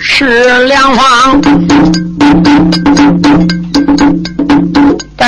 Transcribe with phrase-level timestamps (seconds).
[0.00, 1.40] 是两方。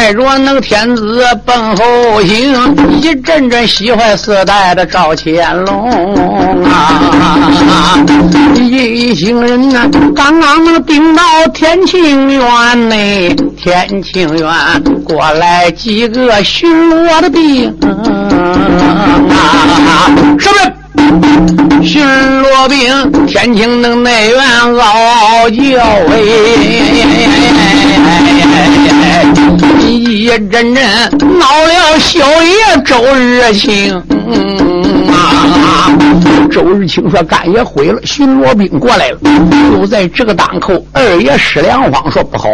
[0.06, 7.98] 带着那个天子奔后行，一阵阵喜欢四代的赵乾隆啊！
[8.54, 14.48] 一行人呐，刚刚那兵到天庆院内，天庆院
[15.02, 17.76] 过来几个巡逻的兵
[19.28, 20.08] 啊！
[20.38, 20.72] 什么？
[21.82, 24.40] 巡逻兵，天庆的内院
[24.72, 25.82] 嗷嗷叫
[26.12, 26.14] 哎！
[29.80, 33.94] 一阵阵闹了小爷周日清
[35.10, 35.90] 啊！
[36.50, 39.18] 周日清说干爷毁了，巡逻兵过来了。
[39.70, 42.48] 就在这个档口，二爷施良方说不好，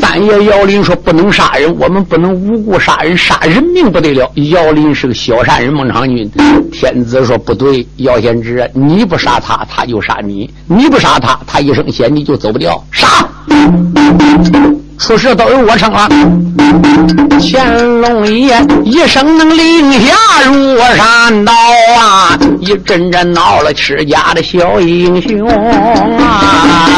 [0.00, 4.30] 三爷姚林说不能杀人，我们不能无故杀人，杀人命不得了。
[4.50, 6.30] 姚林是个小善人，孟尝君。
[6.72, 12.82] 天子说不对，姚贤侄，你不杀他，他就杀你；你不杀他，他一声血你就走不掉。
[12.92, 13.06] 杀！
[14.98, 16.08] 出事都由我成了。
[17.40, 21.52] 乾隆爷一声能令下如山倒
[21.98, 25.48] 啊，一阵阵闹了吃家的小英雄
[26.18, 26.90] 啊。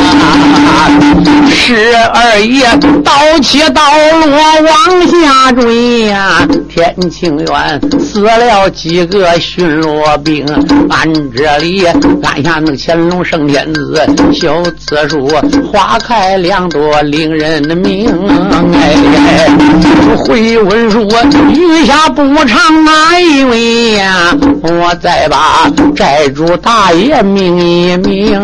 [1.49, 2.67] 十二爷
[3.05, 3.83] 刀起刀
[4.27, 10.45] 落往下追呀，天庆院死了几个巡逻兵，
[10.89, 11.87] 俺这里
[12.23, 15.29] 俺下那乾隆圣天子小字书，
[15.71, 18.09] 花开两朵令人的命。
[18.73, 19.49] 哎，
[20.17, 21.09] 回文书，
[21.51, 24.37] 余下不长哪一位呀？
[24.63, 28.41] 我再把寨主大爷命一命。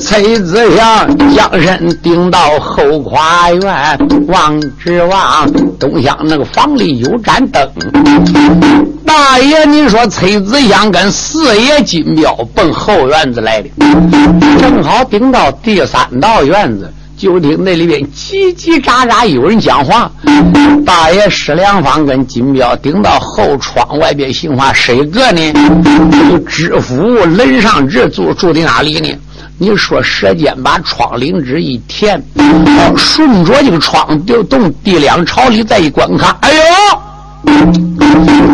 [0.00, 3.98] 崔子祥将身顶到后花园，
[4.28, 7.68] 望只望东厢那个房里有盏灯。
[9.06, 13.68] 大爷，你说崔子祥跟四爷金彪奔后院子来的，
[14.60, 16.92] 正好顶到第三道院子。
[17.16, 20.10] 就听那里边叽叽喳喳有人讲话，
[20.84, 25.40] 大爷施良方跟金彪顶到后窗外边行话，谁个呢？
[26.48, 27.02] 知府
[27.36, 29.08] 任尚志住住的哪里呢？
[29.56, 32.20] 你说舌尖把窗棂纸一填，
[32.96, 36.60] 顺着这个窗就动地梁朝里再一观看，哎呦！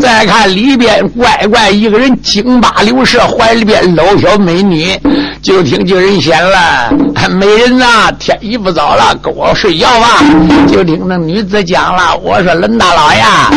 [0.00, 4.98] 再看里边乖乖一个人金巴流射，怀里边搂小美女。
[5.42, 6.92] 就听就人闲了，
[7.30, 10.22] 美人呐，天已不早了，跟我睡觉吧。
[10.70, 13.50] 就听那女子讲了，我说冷大老呀，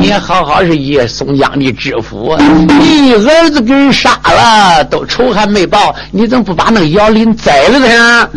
[0.00, 2.36] 你好好是一松江的知府，
[2.80, 8.28] 你儿子给人杀了，都仇还没报，你怎么不把那个姚林宰了他？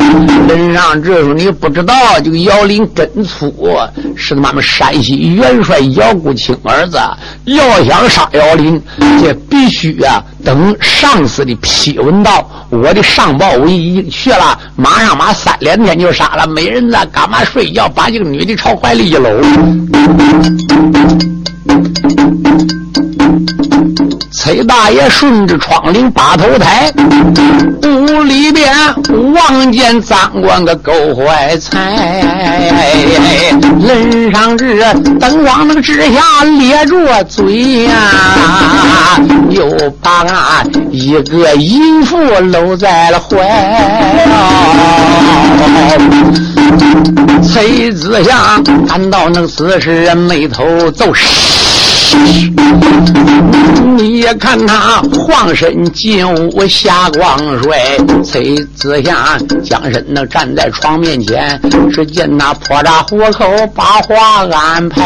[0.48, 3.52] 人上这时候你不知道，这个姚林根粗，
[4.16, 6.98] 是他妈们山西元帅姚国亲儿子，
[7.46, 8.82] 要想杀姚林，
[9.22, 12.50] 这必须啊，等上司的批文到。
[12.72, 17.88] 我的上报我已经去了，马上马三两天就杀了没人了，干嘛睡觉？
[17.88, 19.30] 把这个女的朝怀里一搂。
[24.44, 26.92] 崔大爷顺着窗棂把头抬，
[27.84, 28.74] 屋里边
[29.36, 32.24] 望见赃官个够坏财，
[33.80, 34.84] 人上日
[35.20, 37.94] 灯光那个之下咧着嘴呀，
[39.52, 39.70] 又
[40.02, 42.18] 把俺一个淫妇
[42.52, 43.38] 搂在了怀。
[47.44, 51.14] 崔子祥看到那死尸眉头皱。
[53.98, 57.78] 你也看他晃身进屋下光睡，
[58.24, 59.16] 崔子祥
[59.64, 61.60] 将身那站在床面前，
[61.92, 63.46] 只见那破扎虎口
[63.76, 65.02] 把话安排。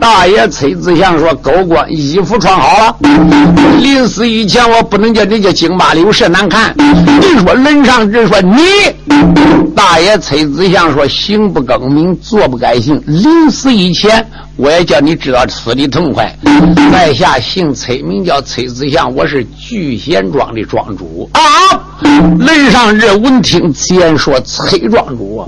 [0.00, 2.96] 大爷崔子祥说：“狗官衣服穿好了，
[3.80, 6.72] 临死以前我不能叫人家京八柳射难看。”
[7.20, 8.62] 你说人上人说你，
[9.74, 14.17] 大爷崔子祥说：“行不更名，坐不改姓，临死以前。”
[14.56, 16.34] 我也叫你知道死的痛快。
[16.90, 21.40] 在下姓崔，名叫崔子祥，我是聚贤庄的庄主啊。
[22.38, 25.44] 雷上日闻听此言，说崔庄主，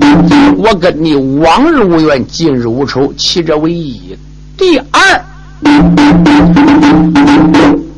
[0.58, 4.16] 我跟你往日无怨，近日无仇，其者为一。
[4.56, 5.24] 第二，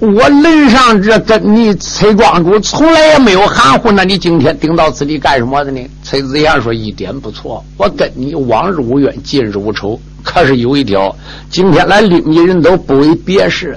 [0.00, 5.80] 我雷上这跟你崔庄主从来也没有含糊，那你今天顶到此地干什么的呢？
[6.02, 10.00] 崔子祥说一点不错，我跟你往日无怨，近日无仇。
[10.22, 11.14] 可是有一条，
[11.50, 13.76] 今天来领你人都不为别事，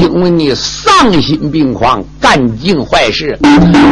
[0.00, 3.38] 因为你丧心病狂，干尽坏事，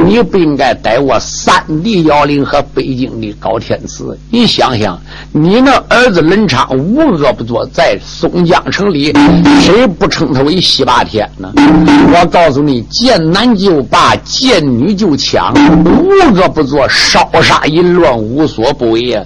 [0.05, 4.17] 你不应该带我三弟姚林和北京的高天赐。
[4.31, 5.01] 你想想，
[5.33, 9.13] 你那儿子冷昌无恶不作，在松江城里，
[9.61, 11.51] 谁不称他为西霸天呢？
[11.57, 19.25] 我告诉你，见男就霸，见女就抢，无恶不作，烧杀淫乱无所不为呀！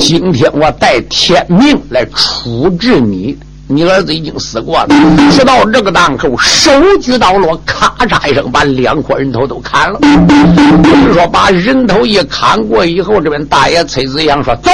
[0.00, 2.07] 今天我带天命来。
[2.08, 3.36] 处置你，
[3.70, 4.88] 你儿子已经死过了。
[5.30, 6.70] 直到这个档口，手
[7.00, 10.00] 举刀落，咔嚓一声，把两颗人头都砍了。
[11.04, 14.70] 是说把人头一砍过以后，这边大爷崔子祥说走。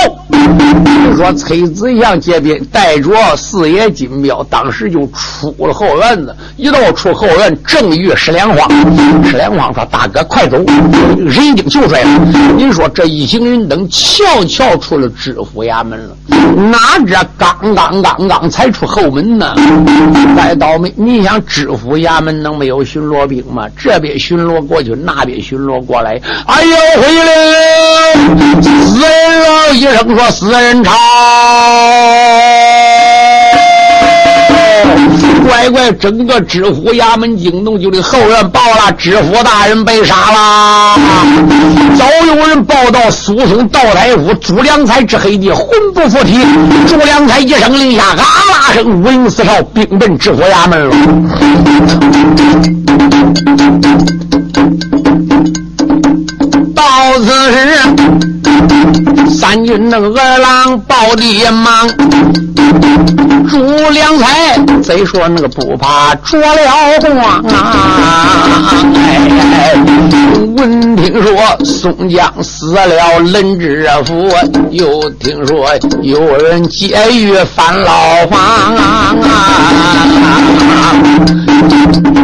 [1.04, 6.34] 是说崔子祥这边带着四爷金彪，当时就出了后院子。
[6.56, 8.68] 一到出后院，正遇石莲花。
[9.24, 10.56] 石莲花说：“大哥，快走，
[11.18, 12.10] 人已经救出来了。”
[12.56, 16.16] 您说这一行人等悄悄出了知府衙门了。
[16.70, 19.54] 哪知刚刚刚刚才出后门呢，
[20.36, 20.92] 再倒霉！
[20.96, 23.66] 你想知府衙门能没有巡逻兵吗？
[23.78, 26.20] 这边巡逻过去，那边巡逻过来。
[26.46, 27.52] 哎呦，回来了！
[28.62, 29.74] 死人了。
[29.74, 30.92] 医生说：“死人朝。”
[35.46, 40.98] 乖乖，整个知府衙门惊动，就的后院报了，知府大人被杀了。
[41.98, 46.38] 早有人报道，苏松道太府朱良才之黑弟魂不附体。
[46.88, 50.96] 朱良才一声令下，啊啦声，五营四哨兵奔知府衙门了。
[56.74, 56.82] 到
[57.18, 57.78] 此时，
[59.28, 61.88] 三军那个二郎报的忙。
[63.48, 63.58] 朱
[63.90, 68.72] 良才贼说那个不怕着了光啊！
[70.56, 71.32] 闻听说
[71.62, 74.28] 宋江死了，冷知府
[74.70, 75.68] 又听说
[76.02, 78.40] 有人劫狱翻牢房
[78.74, 79.14] 啊！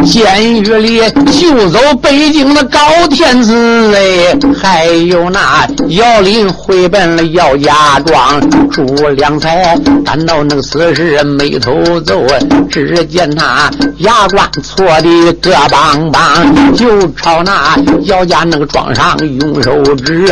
[0.03, 1.01] 监狱里
[1.31, 2.79] 救走北京的高
[3.09, 3.53] 天子
[3.95, 11.71] 哎，还有那姚林回奔了姚家庄，朱良才赶到那个死时眉头
[12.01, 12.25] 皱，
[12.69, 20.25] 只见他牙关搓的个邦邦，就朝那姚家那个庄上用手指，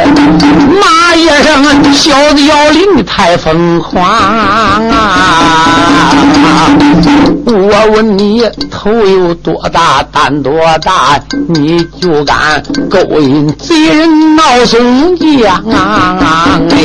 [0.81, 5.61] 骂一声小子姚林太疯狂啊！
[7.45, 11.17] 我问你头我有多大胆多大，
[11.47, 16.59] 你就敢勾引贼人闹宋江啊！
[16.71, 16.77] 哎，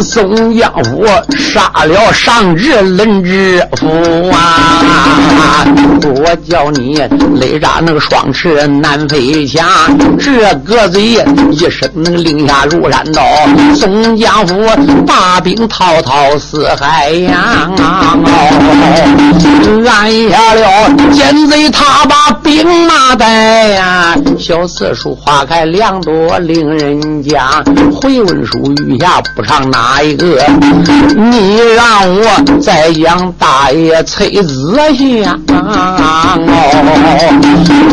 [0.00, 1.04] 宋江府
[1.36, 3.88] 杀了上至冷知府
[4.30, 5.66] 啊！
[6.14, 6.96] 我叫你
[7.34, 9.66] 勒扎那个双翅难飞翔，
[10.16, 11.18] 这个嘴
[11.50, 13.24] 一声那个令下如山倒，
[13.74, 14.54] 宋江府
[15.04, 17.34] 大兵滔滔似海洋
[17.76, 18.16] 啊！
[19.90, 20.67] 按下了
[21.12, 24.16] 奸贼，他把兵马带呀。
[24.38, 27.64] 小刺书花开两朵，令人讲。
[28.00, 28.56] 回文书
[28.86, 30.42] 余下不唱哪一个？
[31.16, 34.76] 你让我再讲大爷崔子
[35.22, 35.40] 祥。
[35.48, 36.38] 哦，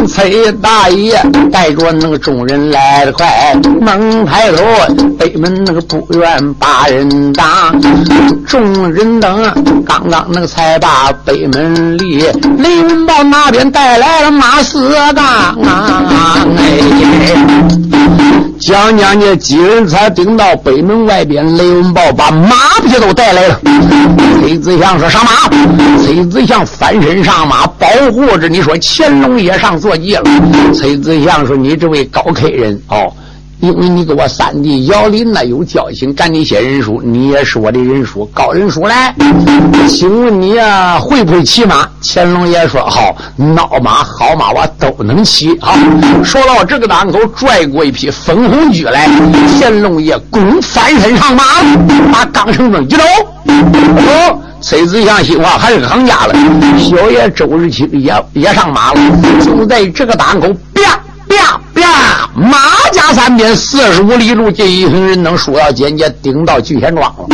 [0.08, 1.20] 崔大爷
[1.52, 4.64] 带着那个众人来得快，猛抬头，
[5.18, 7.46] 北门那个不远把人挡。
[8.48, 12.24] 众人等刚刚那个才把北门离，
[12.66, 15.56] 雷文豹那边带来了马四刚。
[16.58, 16.80] 哎，
[18.60, 23.60] 讲讲这几人才顶到北门外边，雷文豹把马匹都带来了。
[24.42, 25.32] 崔子祥说：“上马！”
[26.04, 28.48] 崔子祥翻身上马，保护着。
[28.48, 30.24] 你说乾隆爷上坐骑了。
[30.74, 33.14] 崔子祥说：“你这位高客人哦。”
[33.66, 39.16] 因为你跟我三弟姚林那有交情，赶紧写人书，你也是我的人书，高人书来。
[39.88, 41.88] 请问你啊，会不会骑马？
[42.04, 45.58] 乾隆爷说好，孬马好马我都能骑。
[45.60, 45.76] 好，
[46.24, 49.10] 说到这个档口，拽过一匹粉红驹来，
[49.60, 51.44] 乾隆爷弓翻身上马，
[52.14, 53.04] 把钢绳子一抖，
[53.48, 56.36] 哦，崔子祥心话还是行家了。
[56.78, 59.00] 小爷周日清也也上马了，
[59.44, 61.00] 就在这个档口，啪。
[61.28, 61.60] 啪
[62.34, 62.58] 马
[62.92, 67.28] 家三边四十五里路，这一行人能说到简介，顶到聚贤庄了，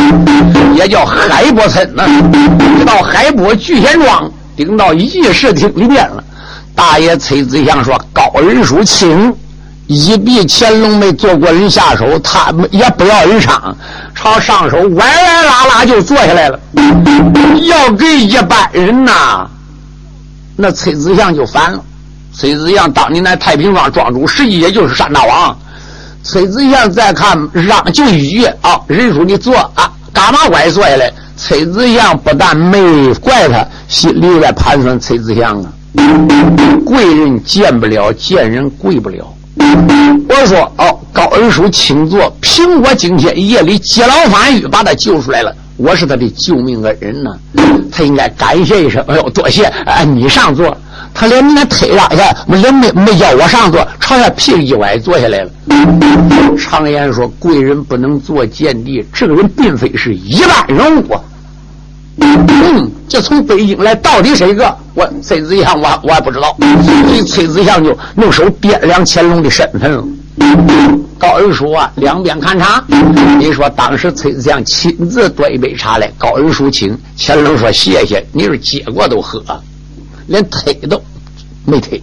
[0.75, 2.03] 也叫海波村呢。
[2.85, 6.23] 到海波聚贤庄，顶到议事厅里边了。
[6.75, 9.35] 大爷崔子祥说：“高人书请，
[9.87, 13.75] 一比乾隆没做过人下手，他也不要人伤，
[14.15, 16.59] 朝上手歪歪拉拉就坐下来了。
[17.63, 19.47] 要给一般人呐，
[20.55, 21.83] 那崔子祥就烦了。”
[22.33, 25.57] 崔子祥当年那太平庄庄主，实际也就是山大王。
[26.23, 31.11] 崔子祥再看让就一句啊，人叔你坐啊，干嘛乖坐下来？
[31.35, 35.73] 崔子祥不但没怪他，心里在盘算崔子祥啊，
[36.85, 39.33] 贵人见不了，见人贵不了。
[40.29, 45.53] 我说哦，高恩叔请坐，凭我今天夜里劫牢反狱，把他救出来了。
[45.77, 47.31] 我是他的救命恩人呢，
[47.91, 49.03] 他应该感谢一声。
[49.07, 49.63] 哎呦，多谢！
[49.85, 50.77] 哎，你上座。
[51.13, 55.51] 他连那腿拉下，连没没叫我上座，朝下屁股一歪，坐下来了。
[56.57, 61.15] 常言说，贵人不能做贱地，这个人并非是一般人物。
[62.17, 64.75] 嗯，这从北京来，到底谁个？
[64.93, 66.55] 我崔子祥，我我还不知道。
[66.59, 70.03] 所以崔子祥就用手掂量乾隆的身份了。
[71.17, 72.83] 高恩叔啊，两边看茶。
[73.39, 76.97] 你说当时崔子祥亲自端一杯茶来，高恩叔请。
[77.17, 78.25] 乾隆说谢谢。
[78.33, 79.41] 你说接过都喝，
[80.27, 81.01] 连推都
[81.65, 82.01] 没推。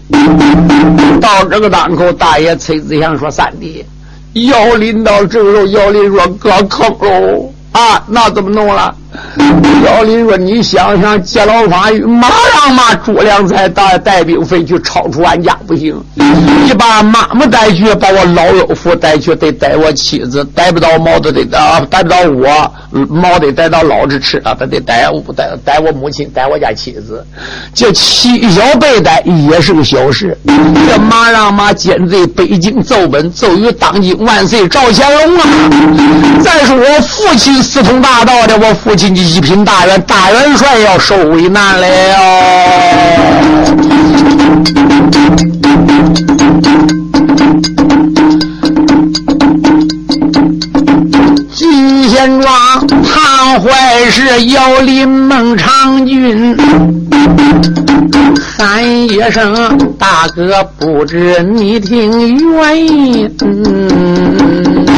[1.21, 3.85] 到这个当口，大爷崔子祥说：“三弟，
[4.33, 8.95] 要临到这时候，姚林说搁坑喽啊，那怎么弄了？”
[9.85, 15.97] 姚林说：“你想想，劫牢法，马上马朱良才带带兵飞去，超出俺家不行。
[16.15, 22.73] 你把妈妈带去，把我老岳父带去，得带我妻子，带不到毛都得啊，带不到我
[23.09, 27.25] 毛得带到老子吃啊，他得带我带带我母亲，带我家妻子。
[27.75, 30.37] 这七小辈带也是个小事。
[30.45, 35.45] 这马上马奸贼北京奏本，奏于当今万岁赵乾隆啊！
[36.43, 41.87] 再说我父亲四通大道的，我父亲的。”一品大元，大元帅要受为难了。
[51.55, 56.57] 金贤庄唐怀是姚林孟尝君。
[58.41, 63.29] 喊一声大哥，不知你听原因。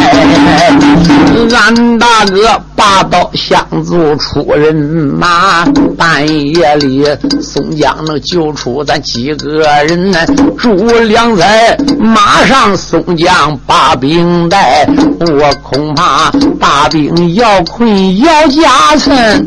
[1.51, 5.67] 俺大哥拔刀相助出人马，
[5.99, 7.05] 半夜里
[7.43, 10.19] 宋江能救出咱几个人呢？
[10.57, 14.89] 朱良才马上宋江把兵带，
[15.21, 19.47] 我恐怕大兵要困要加村。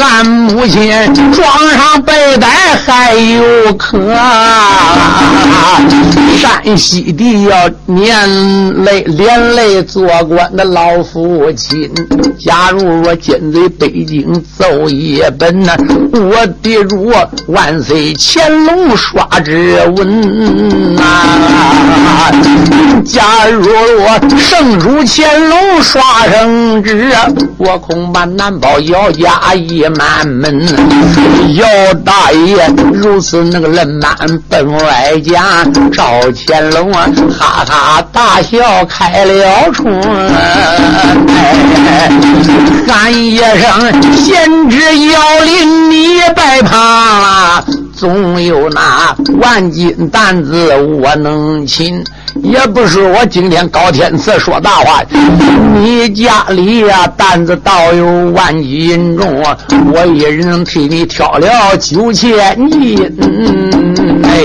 [0.00, 0.90] 俺母亲
[1.32, 2.48] 装上背带
[2.84, 3.98] 还有可，
[6.38, 11.92] 山西的要连累连累做官的老父亲。
[12.38, 15.76] 假如我奸贼北京奏一本呐，
[16.14, 17.12] 我的主
[17.48, 21.02] 万岁乾隆刷指纹呐。
[23.04, 27.12] 假如我圣主乾隆刷圣旨，
[27.58, 30.66] 我恐怕难保姚家一满门。
[31.54, 31.66] 姚
[32.04, 34.16] 大爷如此那个冷满
[34.48, 36.04] 奔外家，赵
[36.46, 37.08] 乾隆啊
[37.38, 39.92] 哈哈大笑开了春。
[42.86, 47.64] 喊一声贤侄姚林，你别怕，
[48.02, 52.02] 总有那万斤担子我能擒。
[52.42, 55.00] 也不是我今天高天赐说大话，
[55.78, 59.40] 你家里呀担子倒有万斤重，
[59.92, 62.98] 我一人替你挑了九千斤。
[64.24, 64.42] 哎，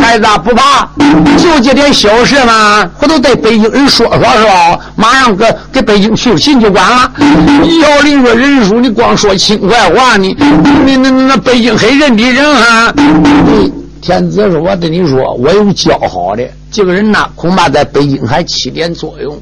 [0.00, 0.88] 孩子不怕，
[1.36, 4.78] 就这点小事嘛，回头对北京人说说是吧？
[4.96, 7.12] 马上给给北京去信就完了。
[7.82, 10.34] 姚林说：“人叔，你光说轻快话，你
[10.86, 12.94] 你那那北京很认的人啊。”
[14.00, 19.34] 天子说：“我跟你说，我有较好的这个人呐，恐怕在北京还起点作用。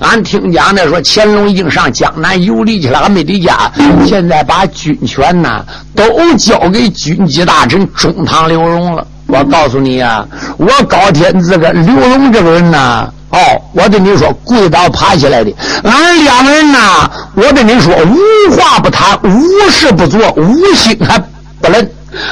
[0.00, 3.72] 俺听讲的说，乾隆已经上江南游历去了，俺没得家。
[4.06, 6.04] 现在把军权呐都
[6.36, 9.06] 交给军机大臣中堂刘荣了。
[9.28, 10.26] 我告诉你呀，
[10.58, 13.38] 我高天子跟刘荣这个人呐，哦，
[13.72, 15.50] 我跟你说，跪倒爬起来的。
[15.84, 21.18] 俺两个人呐，我跟你说，无话不谈，无事不做，无心还
[21.62, 21.82] 不能。”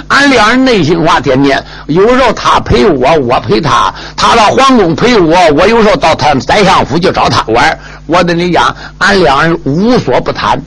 [0.09, 7.79] 俺两人内心话天天，有时候他陪我，我陪他；他到皇宫陪我，我有时候到他宰相府去找他玩。
[8.07, 10.61] 我跟你讲，俺两人无所不谈，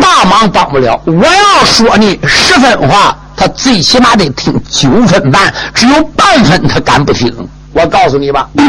[0.00, 1.00] 大忙帮不了。
[1.04, 7.34] 我要说你十分话，他最起码得听九分半，只有半分他敢不听。
[7.72, 8.64] 我告诉你吧，怎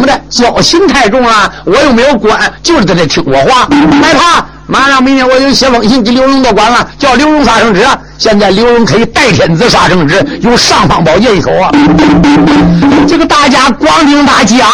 [0.00, 0.20] 么的？
[0.30, 3.68] 交情太重了，我又没有官，就是在这听我话，
[4.00, 4.46] 害怕。
[4.70, 7.82] 马上明天我就写封信给刘荣到官了，叫刘荣杀圣旨。
[8.18, 11.70] 现在刘荣可以代天子杀圣旨，有尚方宝剑一口啊！
[13.08, 14.68] 这个大家光听他讲，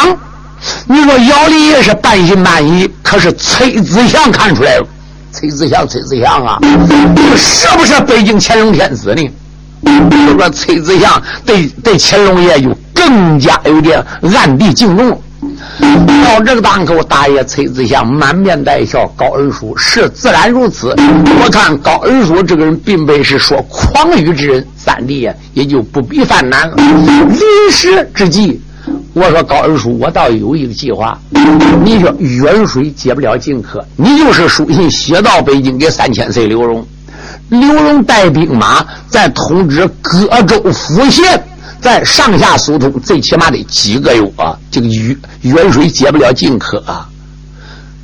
[0.89, 4.87] 你说姚林也是半信半疑，可是崔子祥看出来了，
[5.31, 6.59] 崔子祥，崔子祥啊，
[7.37, 9.31] 是不是北京乾隆天子呢？
[10.27, 15.23] 就说崔子祥对对乾隆爷就更加有点暗地敬重。
[16.25, 20.95] 到这个当口，大爷崔子祥满面带笑，高恩叔是自然如此。
[21.43, 26.77] 我看高恩叔这个人并非是说狂语之人，三弟呀也就不必犯难了。
[26.77, 28.61] 临时之际。
[29.15, 31.19] 我说高二叔，我倒有一个计划。
[31.85, 36.85] 你说远水解不了近渴，你就是书信写到北京给三千岁刘荣，
[37.49, 41.43] 刘荣带兵马再通知各州府县，
[41.85, 44.57] 再上下疏通，最起码得几个月啊。
[44.71, 47.07] 这个远远水解不了近渴啊，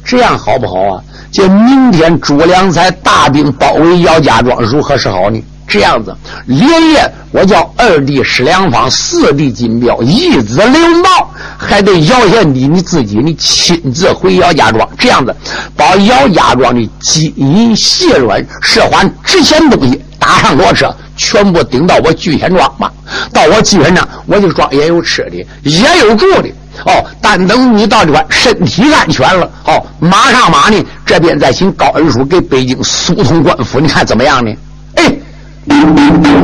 [0.04, 1.02] 这样好不好啊？
[1.32, 5.42] 这明天朱良才大兵包围姚家庄，如何是好呢？
[5.66, 14.86] 这样子，连夜我叫二弟石良方，四弟金彪，一子刘茂，还得姚贤弟你自己，你亲自回姚家庄。
[14.98, 15.34] 这样子，
[15.74, 22.92] 把姚家庄的金银细软、涉环值钱东西打上骡车，全部顶到我聚贤庄吧。
[23.32, 26.48] 到我聚贤庄，我就庄也有吃的，也有住的。
[26.86, 34.54] 哦，但等你到这块，身体安全了，哦，马上马呢，这边再请高恩叔给北京疏通官府，你看怎么样呢？
[34.94, 35.12] 哎。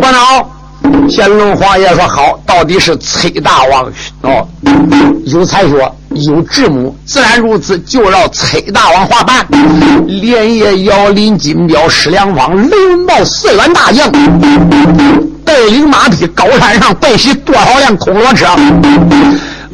[0.01, 0.49] 班长，
[1.09, 4.47] 乾隆皇爷说好，到底是崔大王哦，
[5.27, 9.47] 有才学，有智谋，自然如此，就让崔大王话办。
[10.07, 14.11] 连夜摇林金彪、施良方、雷文茂四员大将，
[15.45, 18.47] 带领马匹，高山上拜袭多少辆空骡车。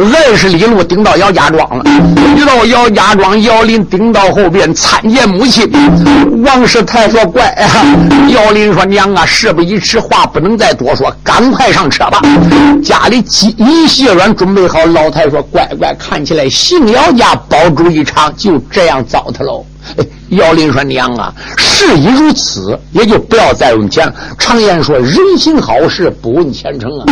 [0.04, 1.85] 二十里路顶到姚家庄了，
[2.37, 5.71] 一到姚家庄，姚林顶到后边参见母亲。
[6.44, 7.54] 王世泰说：“怪！”
[8.28, 12.21] 姚林说：“娘啊，事不宜迟，话不能再多说，赶快上车吧。
[12.82, 19.64] 家里金银细软准备好。”老太说：“乖乖，看起来姓姚家保住一场，就这样糟蹋喽。”
[20.31, 24.15] 姚林说：“娘啊，事已如此，也就不要再问钱了。
[24.39, 27.05] 常言说，人行好事不问前程啊。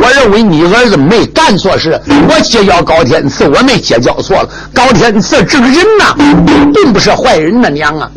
[0.00, 4.48] 我认为你儿子没干错事，我结交高天赐，我没结交错了。
[4.72, 6.14] 高天赐这个人呐，
[6.72, 8.10] 并不是坏人呐，娘啊。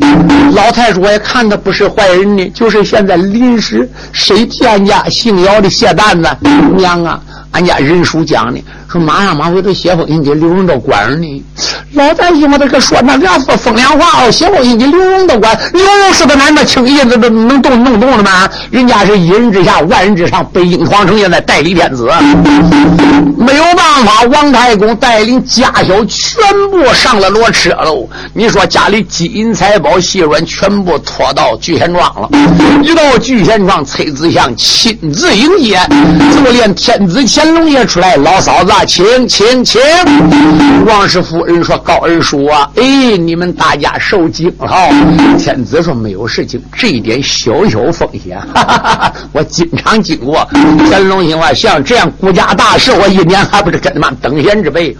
[0.53, 6.29] 老太说，我也看他不是坏人呢，就是现在临时谁替俺家姓姚的卸担子，
[6.77, 7.19] 娘啊。”
[7.51, 8.59] 俺家人书讲呢，
[8.95, 11.43] 说马上马回头写封信给刘荣道官儿呢。
[11.91, 15.57] 老百姓我这个说那两说风凉话哦，写封信给刘荣道官。
[15.73, 18.49] 刘荣是个男的，轻易的都能动弄动了吗？
[18.71, 22.09] 人家是一人之下，万人之上，北京皇城现在代理天子，
[23.37, 24.23] 没有办法。
[24.31, 26.41] 王太公带领家小全
[26.71, 28.07] 部上了骡车喽。
[28.33, 32.29] 你说家里金银财宝细软全部拖到聚贤庄了。
[32.81, 35.79] 一到聚贤庄，崔子祥亲自迎接，
[36.33, 37.23] 就连天子。
[37.27, 39.81] 乾隆也出来，老嫂子，请请请！
[40.85, 44.89] 王氏夫人说：“高二叔啊，哎，你们大家受惊了。”
[45.39, 50.47] 天子说：“没有事情，这一点小小风险，哈哈哈哈我经常经过。”
[50.89, 54.95] 乾隆心话：“像这样国家大事，我一年还不是跟他妈等闲之辈。”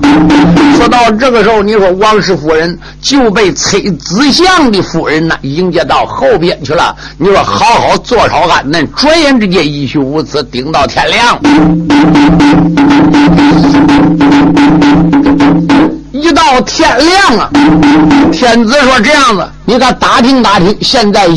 [0.78, 6.95] 说到这个时候，你说王氏夫人就被崔子祥的夫人呢迎接到后边去了。
[7.17, 11.39] 你说好好坐烧安那，转眼之间一去无此，顶到天亮。
[16.12, 17.50] 一到天亮啊，
[18.32, 21.34] 天子说这样子，你看打听打听，现在有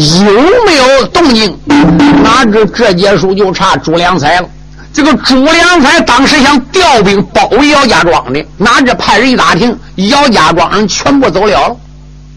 [0.67, 1.57] 没有动静？
[2.23, 4.49] 哪知这结束就差朱良才了。
[4.93, 11.77] 这个朱良才当时想调兵包围姚家庄的，哪知派人一打听，姚家庄人全部走了了，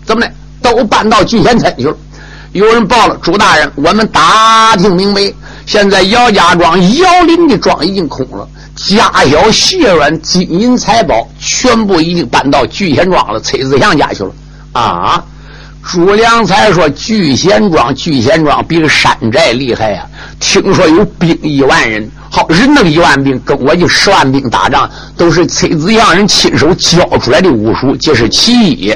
[0.05, 0.31] 怎么的？
[0.61, 1.95] 都搬到聚贤村去了。
[2.51, 5.21] 有人报了，朱大人，我们打听明白。
[5.71, 14.33] 现在姚家庄、姚林的庄已经空了，家小细软、金银财宝全部已经搬到聚贤庄了，崔子祥家去了。
[14.73, 15.23] 啊！
[15.83, 20.05] 朱良才说：“聚贤庄，聚贤庄比山寨厉害呀！
[20.39, 28.95] 听说有兵一万人。”好人那个一万兵跟我就十万兵打仗，都是崔子祥人亲手教出来的武术，这是其一。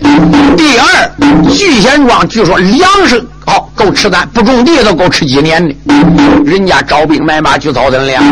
[0.56, 1.12] 第二，
[1.52, 5.76] 聚贤庄据说粮食好够吃咱不种地都够吃几年的，
[6.46, 8.24] 人家招兵买马去造屯粮。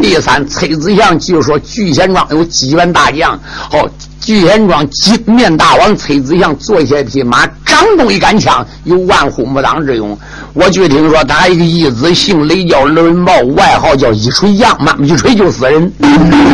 [0.00, 3.36] 第三，崔子祥据说聚贤庄有几员大将，
[3.68, 3.88] 好。
[4.22, 10.16] 聚贤庄金面大王崔子祥坐下匹马，掌中一杆枪，有万户莫当之勇。
[10.54, 15.90] 我据听说，他一个义子姓雷，叫雷文茂，外号叫一锤杨，妈一锤就死人。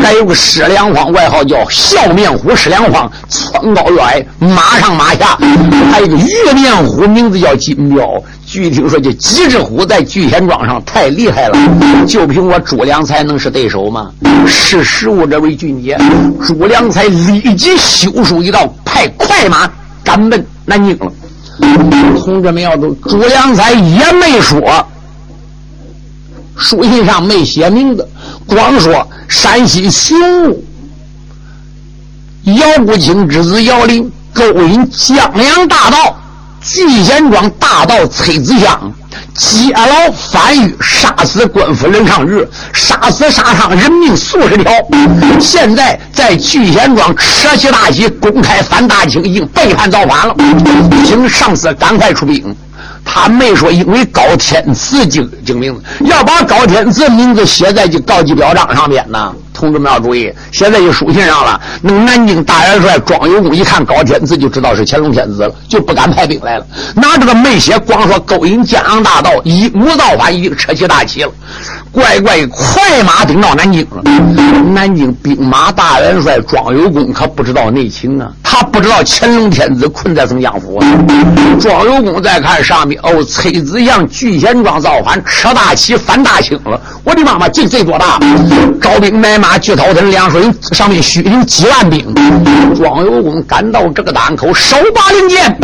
[0.00, 2.54] 还有个施良方，外号叫笑面虎。
[2.54, 5.36] 施良方蹿高越矮，马上马下。
[5.90, 8.22] 还有一个月面虎，名字叫金彪。
[8.46, 11.58] 据听说，这几只虎在聚贤庄上太厉害了，
[12.06, 14.12] 就凭我朱良才能是对手吗？
[14.46, 15.98] 识时务者为俊杰。
[16.46, 19.68] 朱良才立即修书一道，派快马
[20.04, 21.12] 赶奔南京了。
[22.24, 24.86] 同志们要走，朱良才也没说，
[26.56, 28.08] 书信上没写名字，
[28.46, 30.64] 光说山西雄武
[32.44, 36.16] 姚不清之子姚林勾引江洋大盗
[36.62, 38.92] 聚贤庄大盗崔子祥。
[39.34, 44.72] 劫牢反狱，杀死官府任尚日，杀死沙场人命数十条。
[45.40, 50.34] 现在在聚贤庄扯起大旗，公开反大清，已经背叛造反了。
[51.06, 52.54] 请上司赶快出兵。
[53.04, 59.32] 他没说因为高天赐精精名，要把高天赐名字写在这告急表彰上面呢。
[59.58, 61.60] 同志们要注意，现在就书信上了。
[61.82, 66.66] 那个南京大元帅庄有功一看高天赐，就知道是乾隆天子了，就不敢派兵来了。
[66.94, 71.32] 拿这个没写，光说勾引江洋大盗，一无造反，已经扯起大旗了。
[71.90, 74.02] 乖乖，快马顶到南京了。
[74.72, 80.80] 南京兵马大元帅庄有功可不知道内情啊，他不知道乾隆天子困在松江府。
[81.60, 86.80] 庄有功再看上面，哦，崔子祥聚贤庄造反，扯大旗反大清了。
[87.02, 88.20] 我的妈妈，这这多大？
[88.80, 92.04] 招兵买马，聚讨屯粮水，上面需有几万兵。
[92.76, 95.56] 庄有功赶到这个档口，手把令箭，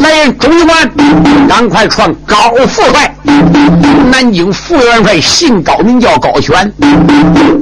[0.00, 0.90] 来人，中军官，
[1.48, 2.36] 赶快传高
[2.66, 3.14] 副帅。
[4.10, 6.70] 南京副元帅姓高，名叫高全，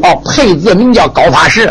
[0.03, 1.71] 哦，配字名叫高发石。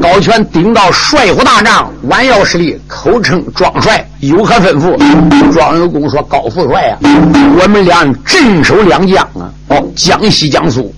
[0.00, 4.96] 高全顶到帅府大帐，弯腰施礼，口称庄帅，有何吩咐？
[5.52, 9.50] 庄有功说：“高副帅呀，我们俩镇守两江啊，
[9.94, 10.92] 江西、江苏，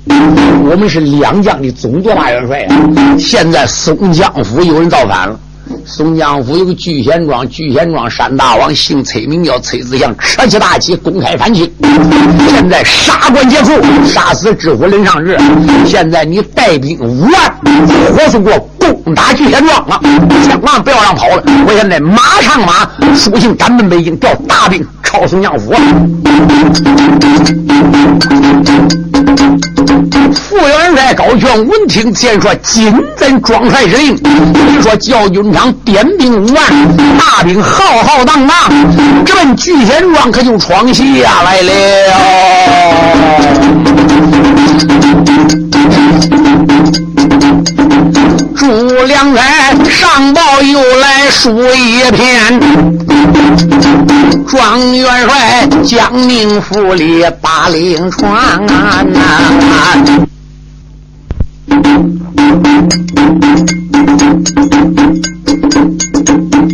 [0.69, 2.77] 我们是两江的总督大元帅啊。
[3.19, 5.39] 现在松江府有人造反了。”
[5.87, 11.71] 松江府有个聚贤庄，聚贤庄山大王姓崔，名叫崔子祥，扯起大旗公开反清。
[12.49, 13.73] 现在杀官劫富，
[14.07, 15.39] 杀死知府任尚志。
[15.87, 17.33] 现在你带兵五万，
[18.15, 20.01] 火速给我攻打聚贤庄啊！
[20.45, 21.43] 千万不要让跑了！
[21.67, 25.72] 我现在马上马，书信赶奔北京，调大兵抄松江府。
[30.35, 34.16] 副元帅高全闻听先说：“谨遵庄帅之令。
[34.16, 36.64] 你说教军长点兵五万，
[37.16, 38.57] 大兵浩浩荡荡，
[39.24, 41.05] 这奔聚贤庄，可就闯下
[41.44, 41.72] 来了。”
[48.57, 48.66] 朱
[49.07, 52.61] 良才上报又来书一篇，
[54.47, 58.67] 庄元帅将命府里把令传。
[66.67, 66.74] 朱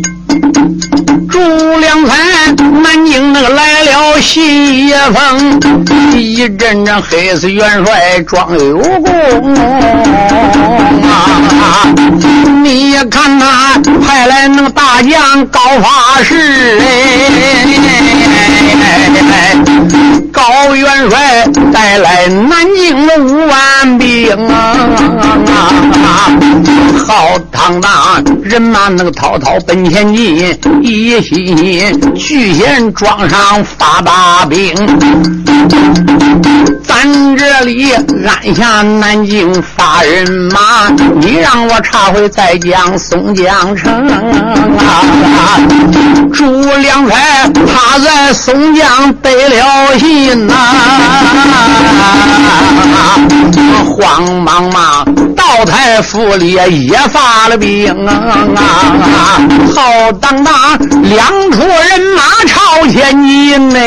[1.80, 2.14] 良才，
[2.82, 5.60] 南京那个来了新一封，
[6.14, 9.54] 一阵阵黑死元帅装有功
[11.04, 11.86] 啊！
[12.62, 16.84] 你看他派来那个大将高发师哎，
[20.32, 24.76] 高元帅带来南京的五万兵啊！
[27.06, 27.90] 浩荡荡
[28.42, 34.74] 人马那个滔滔奔前进，一心聚贤庄上发大兵。
[36.86, 45.02] 咱这里安下南京发人马，你让我查回再将松江城啊！
[46.32, 50.52] 朱良才他在松江得了信呐，
[53.88, 55.04] 慌忙忙
[55.58, 58.14] 老太府里也发了兵啊！
[59.74, 60.54] 浩荡荡
[61.02, 63.78] 两处人马朝前进呢，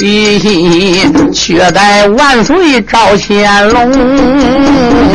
[0.00, 2.42] 一却待万。
[2.42, 5.13] 岁赵乾隆！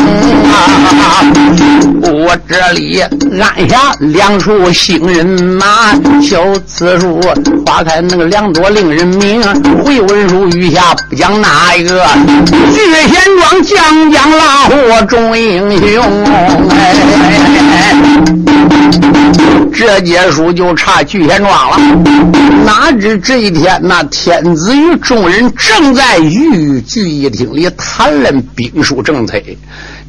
[2.29, 2.99] 我这里
[3.41, 7.19] 按下两处新人马，小字数
[7.65, 9.41] 划开那个两朵令人名，
[9.83, 12.05] 回文书余下不讲哪一个？
[12.71, 16.03] 聚贤庄将将拉货众英雄，
[19.73, 21.79] 这节书就差聚贤庄了。
[22.63, 27.09] 哪知这一天，那天子与众人正在御聚。
[27.09, 29.33] 一厅里谈论兵书政策，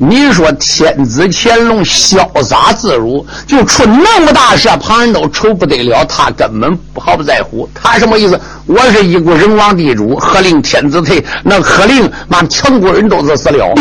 [0.02, 7.68] 你说天子乾隆潇洒自如，就出那么大事，旁人都愁不得了，他根本毫不在乎。
[7.74, 8.40] 他什么意思？
[8.64, 13.74] 我是一股人王地主，喝令天子退，那喝令，那全国人都是死了。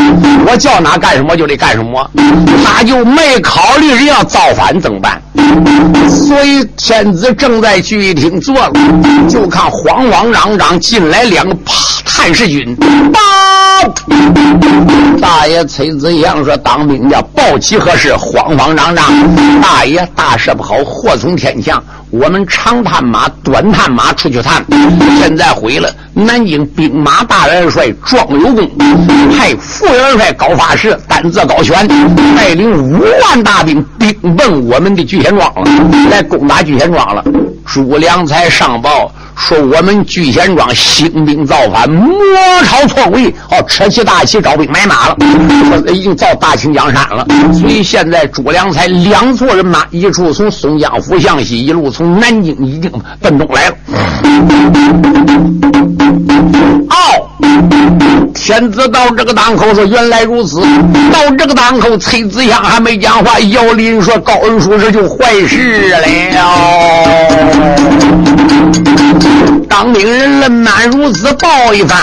[0.46, 2.12] 我叫哪干什么就得干什么，
[2.66, 5.22] 他就没考虑人要造反怎么办。
[6.10, 8.74] 所以天子正在聚义厅坐了，
[9.30, 11.56] 就看慌慌张张进来两个
[12.06, 12.76] 探视军。
[12.76, 13.20] 报。
[15.22, 18.16] 大爷崔子阳说：“当兵的报起何事？
[18.18, 19.06] 慌慌张张。
[19.62, 21.84] 大爷大事不好，祸从天降。
[22.12, 24.66] 我们长探马、短探马出去探，
[25.20, 25.90] 现在毁了。
[26.14, 28.70] 南京兵马大元帅庄有功
[29.38, 31.88] 派副元帅高发士、担责高悬，
[32.36, 35.64] 带领五万大兵兵奔我们的聚贤庄了，
[36.10, 37.24] 来攻打聚贤庄了。
[37.66, 42.12] 朱良才上报。”说我们聚贤庄兴兵造反，魔
[42.66, 45.16] 超错位，哦，扯起大旗招兵买马了，
[45.94, 47.26] 已经造大清江山了。
[47.54, 53.76] 所以现在朱良才两撮人马，一处从松江府向西，一路从南京已经奔东来了。
[56.90, 56.96] 哦，
[58.34, 60.62] 天子到这个当口说：“原来如此。”
[61.12, 65.98] 到这个当口，崔子祥还没讲话，姚林说：“高恩叔这就坏事了。”
[69.82, 71.98] 当兵人冷满如此报一番，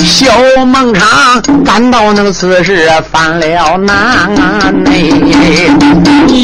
[0.00, 0.26] 小
[0.66, 4.28] 孟尝感到那个此事犯了难
[4.82, 5.70] 内，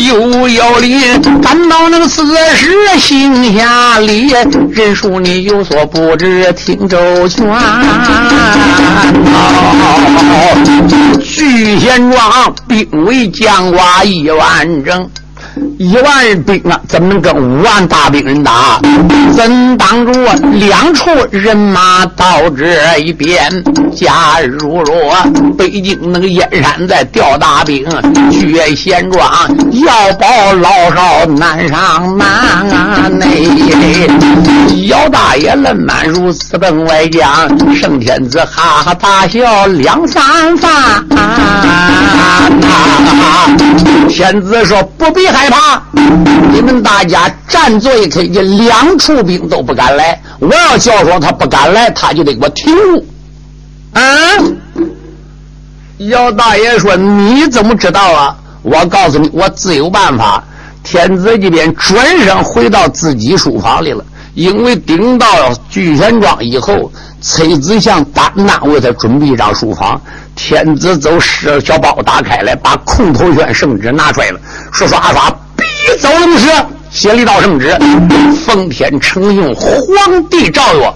[0.06, 1.00] 又姚林
[1.42, 4.32] 感到那个此事心下里，
[4.70, 7.44] 人数你有所不知，听周全。
[11.20, 15.10] 聚贤庄兵为将寡一万整。
[15.78, 18.80] 一万兵啊，怎么能跟五万大兵人打？
[19.34, 20.12] 怎挡住
[20.52, 23.64] 两处人马到这一边？
[23.94, 25.14] 假如若
[25.56, 27.84] 北京那个燕山在调大兵，
[28.30, 29.24] 聚贤庄
[29.72, 33.08] 要保老少难上难啊！
[33.08, 33.46] 内
[34.88, 41.04] 姚大爷冷满如此等外将，圣天子哈哈大笑两三番。
[44.16, 45.50] 天子说不必害。
[45.50, 45.82] 怕！
[46.50, 50.18] 你们大家站最开，这两处兵都不敢来。
[50.38, 53.06] 我要叫说他不敢来，他就得给我停住。
[53.92, 54.56] 嗯，
[56.08, 60.42] 姚大爷说：“你怎么知道啊？”我告诉你，我自有办法。
[60.82, 64.02] 天子这边转身回到自己书房里了，
[64.32, 65.26] 因为顶到
[65.68, 70.00] 聚贤庄以后，崔子祥单单为他准备一张书房。
[70.36, 74.38] 天子走是小包打开来，把空头宣圣旨拿出来了，
[74.70, 75.64] 说刷刷，必
[75.98, 76.48] 走龙蛇，
[76.90, 77.76] 写了一道圣旨，
[78.44, 80.94] 奉天承运，皇帝诏曰：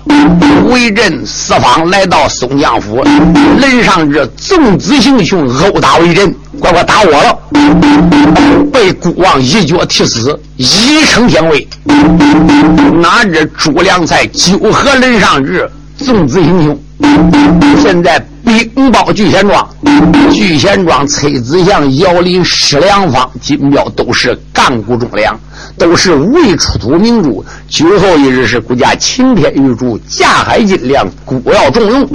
[0.70, 3.02] 为朕四方来到松江府，
[3.58, 7.38] 人上这纵子行凶，殴打为朕，乖乖打我了，
[8.70, 11.66] 被孤王一脚踢死，以称天威。
[13.00, 16.78] 拿着朱良才纠合人上志，纵子行凶，
[17.82, 18.22] 现在。
[18.64, 19.68] 兵包聚贤庄，
[20.32, 25.38] 聚贤庄崔子祥、姚林、施良方、金彪都是干部忠良，
[25.78, 27.44] 都是未出土明珠。
[27.68, 32.08] 酒后一日是国家擎天玉柱，架海金梁，古要重用。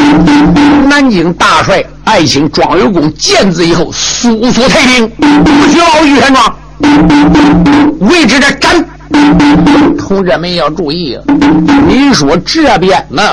[0.87, 6.55] 南京大帅爱卿庄有功见字以后，速速退兵，不需要聚贤庄，
[7.99, 8.85] 为之这斩。
[9.97, 11.17] 同志们要注意，
[11.87, 13.23] 你说这边呢，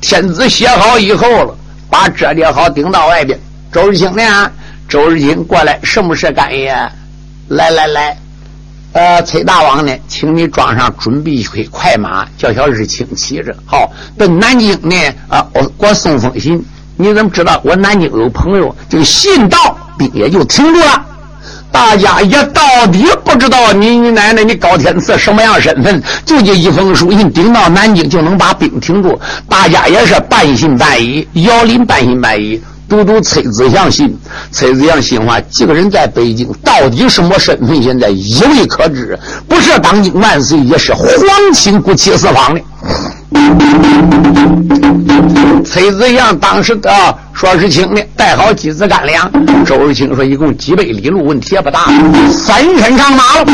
[0.00, 1.56] 天子写好以后了。
[1.96, 3.38] 把折叠好，顶到外边。
[3.72, 4.52] 周日清呢？
[4.86, 6.70] 周日清过来，什么事干爷？
[7.48, 8.18] 来来来，
[8.92, 9.96] 呃，崔大王呢？
[10.06, 14.94] 请你装上准备一匹快马，叫小日清骑着，好奔南京呢。
[15.28, 16.62] 啊，我给我送封信。
[16.98, 18.76] 你怎么知道我南京有朋友？
[18.90, 21.06] 这个信到，兵也就停住了。
[21.76, 29.20] 大家也到底不知道你你奶奶你高天赐什么样身份，就这一封书信顶到南京就能把兵停住。
[29.46, 32.58] 大家也是半信半疑，姚林半信半疑，
[32.88, 34.16] 读读崔子祥信。
[34.52, 37.82] 崔子祥心话：几个人在北京到底什么身份？
[37.82, 39.18] 现在一未可知，
[39.48, 41.06] 不是当今万岁，也是皇
[41.52, 42.60] 亲国戚四方的。
[45.64, 49.28] 崔子祥当时啊，说是清的，带好几子干粮。
[49.64, 51.86] 周日清说一共几百里路，问题也不大。
[52.30, 53.44] 三天上马了。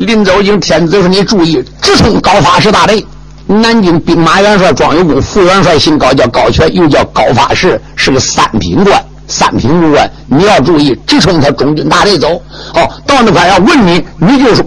[0.00, 3.04] 临走前，天子说你注意，直冲高发石大队。
[3.50, 10.08] 南京兵马元帅庄有功，副元帅姓高，叫高全，又叫高发士，是个三品官，三品武官。
[10.28, 12.40] 你要注意，直冲他中军大队走。
[12.74, 14.64] 哦，到那块要问你，你就说，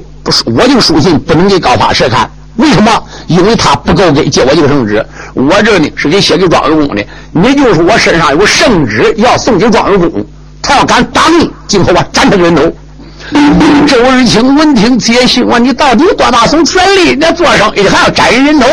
[0.47, 2.29] 我这个书信不能给高发士看。
[2.57, 2.91] 为什么？
[3.27, 7.05] 因为他不够给借我一个圣旨，我这呢是给写给庄有功的。
[7.31, 10.25] 你就是我身上有圣旨要送给庄有功，
[10.61, 12.63] 他要敢打你，今后我斩他个人头。
[13.87, 17.15] 周日清闻听接信问你到底多大从权力？
[17.19, 18.67] 那做生意还要沾人头。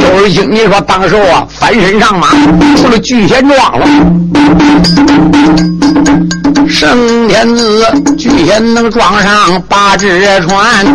[0.00, 2.28] 周日清，你说当时啊，翻身上马，
[2.76, 3.86] 出了聚贤庄了。
[6.68, 7.84] 圣天子
[8.16, 10.86] 聚贤能庄上八只船，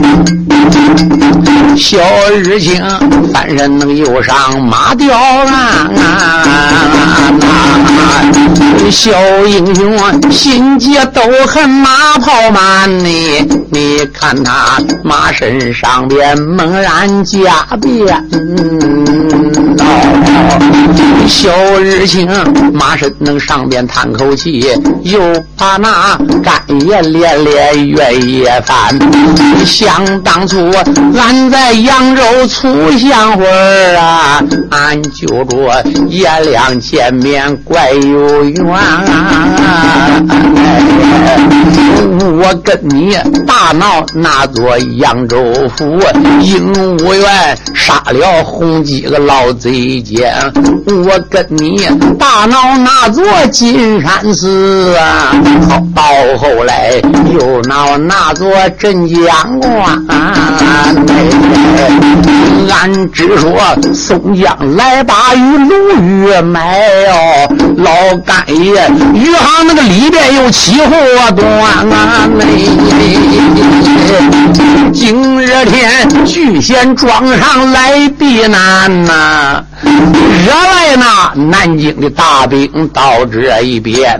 [1.77, 1.97] 小
[2.32, 2.82] 日清
[3.34, 5.89] 翻身能又上马吊鞍。
[8.91, 9.12] 小
[9.47, 18.24] 英雄心结都恨马跑慢呢，你看他马身上边猛然加鞭。
[21.28, 22.30] 小日清
[22.74, 24.69] 马身能上边叹口气，
[25.04, 25.19] 又
[25.58, 29.00] 把那干爷连连月夜翻。
[29.65, 30.69] 想当初
[31.17, 38.65] 俺在扬州出香会儿啊，俺就着爷俩见面怪有缘。
[42.36, 45.38] 我跟你大闹那座扬州
[45.77, 45.86] 府，
[46.41, 50.33] 鹦鹉园杀了红几个老贼奸。
[50.88, 55.33] 我跟你大闹那座金山寺啊，
[55.95, 56.03] 到
[56.38, 57.01] 后来
[57.33, 58.47] 又闹那座
[58.79, 60.03] 镇江关。
[62.84, 63.58] 俺只说
[63.93, 66.60] 宋江来把与鲁豫买
[67.08, 71.50] 哦，老干爷余杭那个里边有起火端
[71.89, 72.28] 啊！
[74.91, 79.63] 今日天聚贤庄上来避难呐。
[79.86, 84.19] 惹来那南京的大兵到这一边，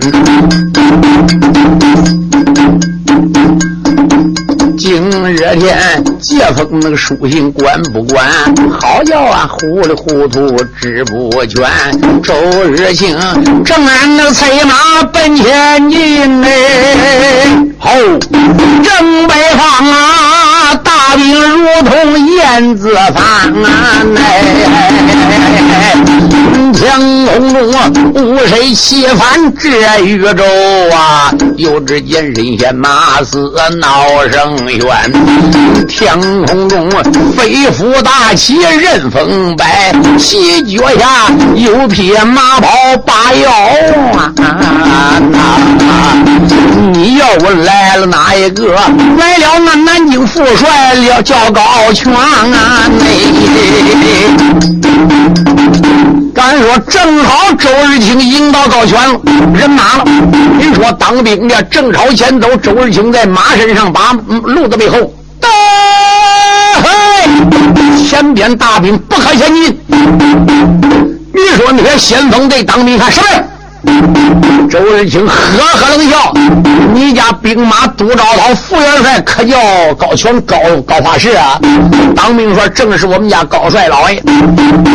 [4.76, 8.24] 今日天接封那个书信管不管？
[8.80, 11.64] 好叫啊糊里糊涂知不全。
[12.22, 12.34] 周
[12.64, 13.16] 日清
[13.64, 16.48] 正俺那催马奔前进嘞，
[17.78, 17.90] 吼！
[18.22, 24.04] 正北方啊，大兵如同燕子翻哎。
[26.74, 27.72] 天空中
[28.14, 30.44] 无谁欺犯这宇宙
[30.92, 31.32] 啊！
[31.56, 35.12] 又只见人仙马嘶闹声冤，
[35.88, 37.02] 天空中啊
[37.36, 42.68] 飞虎大旗任风摆，旗脚下有匹马跑
[43.06, 43.50] 把腰
[44.18, 44.32] 啊！
[46.92, 48.74] 你要问来了哪一个？
[49.18, 51.62] 来了俺南京副帅了，叫高
[51.94, 52.84] 全啊！
[56.34, 59.20] 敢说正好周日清引到高泉了，
[59.54, 60.04] 人马了。
[60.58, 65.14] 你说当兵的正朝前走，周日清在马身上把路子背后，
[66.82, 67.28] 哎，
[68.04, 69.78] 前边大兵不可前进。
[71.32, 73.26] 你说那些先锋队当兵看什么？
[74.70, 76.32] 周日清呵呵冷笑
[76.92, 79.56] ：“你家兵马都招讨副元帅可叫
[79.96, 81.60] 高全高高法师啊？”
[82.16, 84.20] 当兵说：“正是我们家高帅老爷，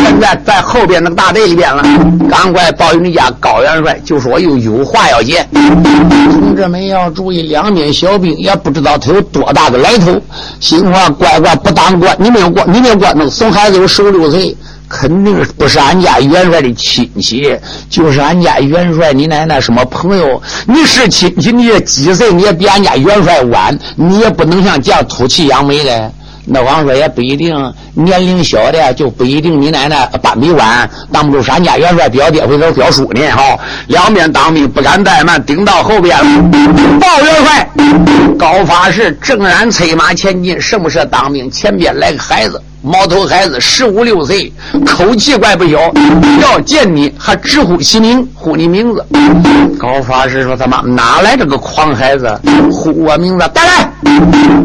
[0.03, 1.83] 现在在后边那个大队里边了。
[2.29, 5.47] 赶快报与你家高元帅，就说又有话要见。
[5.53, 10.19] 同志们要注意，两边小兵也不知道他有多大的来头，
[10.59, 14.57] 心话乖乖不当官，你没有官，你没有官弄，送孩子有十五六岁。”
[14.89, 17.55] 肯定不是俺家元帅的亲戚，
[17.89, 20.41] 就是俺家元帅你奶奶什么朋友？
[20.65, 22.33] 你是亲戚，你也几岁？
[22.33, 26.11] 你也比俺家元帅晚，你也不能像这样吐气扬眉的。
[26.51, 27.55] 那王说也不一定，
[27.93, 29.61] 年龄小的就不一定。
[29.61, 33.21] 你奶奶班比晚，当不住是俺家元帅表爹或者表叔呢？
[33.29, 36.25] 哈，两边当兵不敢怠慢，顶到后边了。
[36.99, 37.69] 报元帅，
[38.39, 41.51] 高发师正然催马前进，什么时当兵？
[41.51, 42.59] 前边来个孩子。
[42.81, 44.51] 毛头孩子十五六岁，
[44.85, 45.77] 口气怪不小。
[46.41, 49.05] 要见你还直呼其名，呼你名字。
[49.77, 52.39] 高法师说：“他妈哪来这个狂孩子？
[52.71, 53.91] 呼我名字，带来。”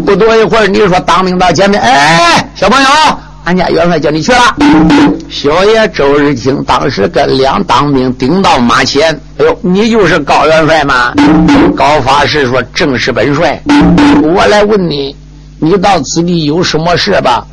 [0.07, 2.89] 不多一会儿，你说当兵到前面，哎，小朋友，
[3.45, 4.39] 俺家元帅叫你去了。
[5.29, 11.13] 小爷周日清当时跟两当兵顶到马前，哎呦，你就是高元帅吗？
[11.77, 13.61] 高法师说：“正是本帅。”
[14.23, 15.17] 我来问你。
[15.59, 17.47] 你到此地有什么事吧？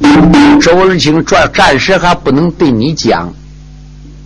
[0.60, 3.32] 周日清这暂时还不能对你讲，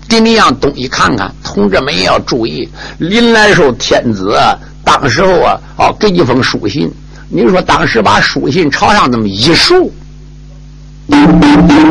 [0.08, 1.32] 给你样东西看看。
[1.44, 4.38] 同志们也要注意，临来寿天子
[4.84, 6.92] 当时候啊，哦，给一封书信。
[7.30, 9.92] 你说当时把书信朝上这么一竖，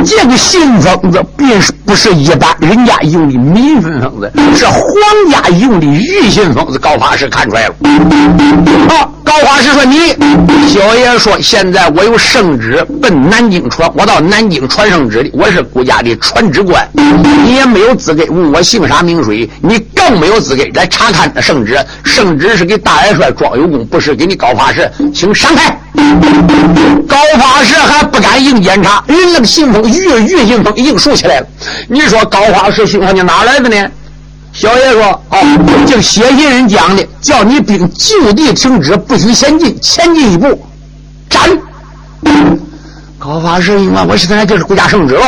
[0.05, 1.48] 这个信封子并
[1.87, 4.83] 不是一般人家用的民信封子，是皇
[5.31, 6.79] 家用的御信封子。
[6.79, 7.74] 高法师看出来了。
[8.88, 10.14] 啊，高法师说：“你，
[10.68, 16.87] 小爷说现在我有圣旨奔南京传，我到南京传圣旨的，我是国家的传旨官，
[17.44, 21.79] 你也没有资格问我姓啥名谁，你更没有资格来查看圣旨。
[22.05, 25.79] 圣旨是给大元帅庄有功，不是给你高法师，请闪开。
[27.07, 31.47] 高法师还不敢硬检查，人那个信封越越信封硬竖起来了。
[31.88, 33.90] 你说高花石信封你哪来的呢？
[34.52, 40.65] 小爷说：“哦，就写信人讲的，叫你兵就地停止，不许前进，前进一步，
[41.29, 41.50] 斩。”
[43.25, 45.25] 高法师一问：“我现在就是国家圣旨喽。”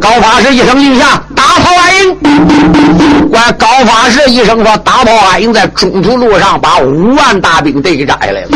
[0.00, 3.28] 高法师一声令下，打炮安营。
[3.28, 8.48] 管高法师一声说：“打炮安营，在中途路上把五万大兵队给扎下来了。”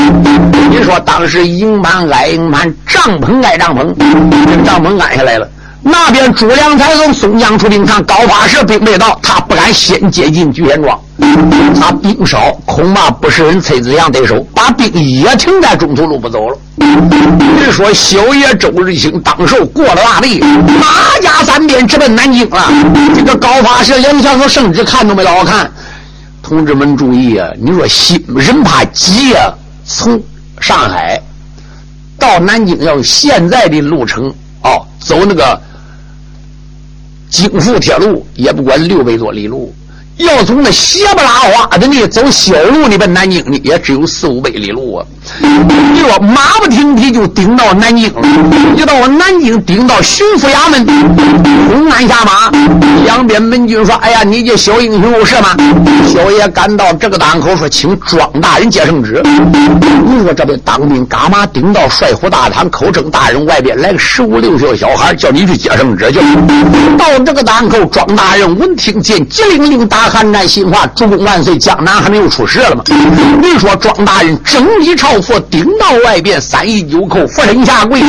[0.71, 3.93] 你说当时营盘挨营盘，帐篷挨帐篷，
[4.47, 5.49] 这帐篷安下来了。
[5.85, 10.99] 那边朱良才从松江出兵，看高法师兵没到，他不敢先接近聚贤庄。
[11.79, 16.59] 他兵少，恐怕不是人崔子祥得手，把兵也停在中途路不走了。
[16.77, 22.69] 你说小爷周日清当受过了大地，马家三边直奔南京了。
[23.15, 25.71] 这个高法师两小时圣旨看都没好看。
[26.43, 27.49] 同志们注意啊！
[27.61, 29.53] 你说心人怕急呀，
[29.85, 30.21] 从
[30.61, 31.21] 上海
[32.19, 35.61] 到南京要现在的路程哦，走那个。
[37.33, 39.73] 京沪铁路也不管六百多里路，
[40.19, 45.05] 要从那斜不拉花的那走小路呢奔南京呢，也只有四五百里路啊。
[45.95, 48.21] 你说马不停蹄就顶到南京了，
[48.77, 50.85] 一到南京顶到巡抚衙门，
[51.69, 52.51] 公安下马，
[53.05, 55.57] 两边门军说：“哎呀，你这小英雄有事吗？”
[56.13, 59.23] 小爷赶到这个档口说：“请庄大人接圣旨。”
[60.05, 66.21] 你说这边当兵干嘛顶到帅府大堂口称大人外边来个十五六岁的小孩叫你去接圣旨去？
[66.99, 71.57] 到这个档口，庄大人闻听见急灵灵打大喊战心话：“主公万岁！
[71.57, 72.83] 江南还没有出事了吗？”
[73.41, 75.21] 你说庄大人整衣朝。
[75.21, 78.03] 佛顶到外边，三一九叩，俯身下跪，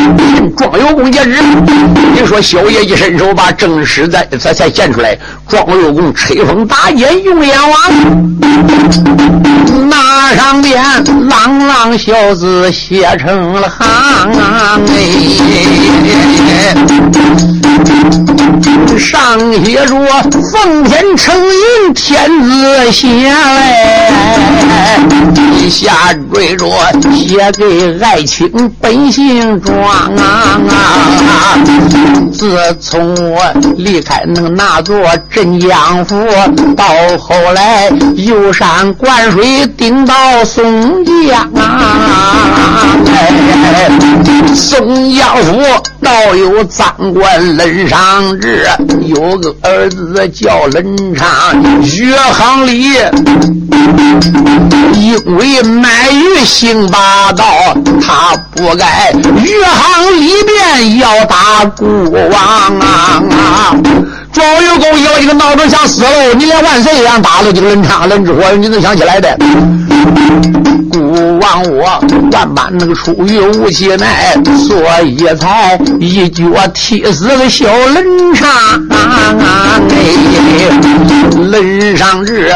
[0.58, 1.38] 庄有功接旨。
[2.16, 5.16] 你说小爷一伸手，把正史再再才现出来。
[5.48, 7.80] 庄有功吹风打箭，用眼望，
[9.88, 10.84] 那上边
[11.30, 13.86] 朗朗小字写成了行
[16.58, 16.74] 哎，
[18.98, 19.96] 上写着
[20.52, 25.00] 奉天承运，天子写来，
[25.70, 26.68] 下缀着。
[27.14, 28.50] 写给爱卿
[28.80, 29.76] 本姓庄
[30.16, 31.58] 啊啊！
[32.32, 33.42] 自从我
[33.78, 34.96] 离开那那座
[35.30, 36.16] 镇江府，
[36.76, 36.86] 到
[37.18, 42.96] 后来游山灌水，顶到松江啊！
[44.56, 45.62] 松江府
[46.04, 48.68] 倒有赃官任上志，
[49.02, 51.28] 有个儿子叫任昌，
[51.82, 52.92] 岳行里
[54.94, 57.46] 因为卖鱼行霸道，
[58.02, 63.74] 他不该余杭里边要打孤王啊！
[64.32, 69.38] 庄有功有一个闹钟想死喽，你连万岁一样打了，这个冷昌冷之火，你能想起来的？
[70.92, 72.00] 孤王我
[72.32, 74.36] 万般那个出于无其奈，
[74.68, 78.50] 所以才一脚踢死了小冷昌。
[78.90, 79.82] 哎，
[81.38, 82.52] 冷上日。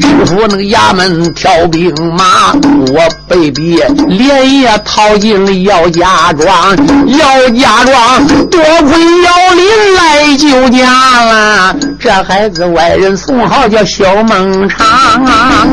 [0.00, 2.52] 知府那个衙门挑兵马，
[2.92, 6.76] 我被逼连夜逃进了姚家庄。
[7.06, 10.90] 姚家庄多亏姚林来救家
[11.24, 15.66] 了，这孩子外人送号叫小孟尝啊。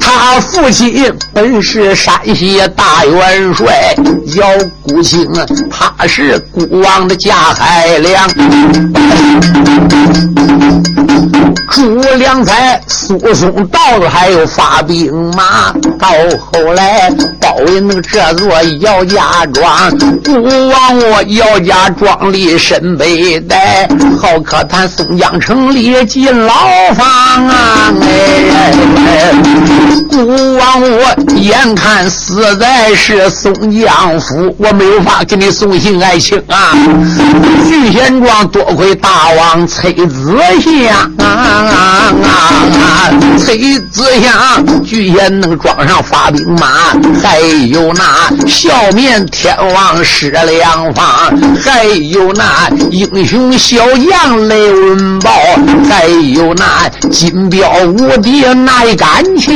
[0.00, 3.04] 他父亲本是山西大
[3.54, 3.94] 帅，
[4.34, 4.44] 叫
[4.82, 5.28] 顾兴，
[5.70, 8.28] 他是孤王的家海良。
[11.70, 17.10] 朱良才、苏松到了还有发兵马，到后来
[17.58, 18.48] 包围那个这座
[18.80, 19.90] 姚家庄，
[20.24, 20.32] 孤
[20.68, 23.88] 王我姚家庄里身背带，
[24.20, 26.54] 好可叹松江城里进牢
[26.96, 27.92] 房啊！
[28.02, 29.32] 哎，
[30.08, 36.74] 孤王我眼看死在是松江府，我没有法给你送信爱卿啊！
[37.68, 41.26] 聚贤庄多亏大王崔子祥啊！
[41.26, 43.10] 啊啊！
[43.36, 46.66] 崔子祥居然能装上发兵马，
[47.22, 51.04] 还有那笑面天王施良方，
[51.62, 53.76] 还有那英雄小
[54.10, 55.30] 将雷文豹，
[55.88, 59.52] 还有那金彪无敌耐杆枪。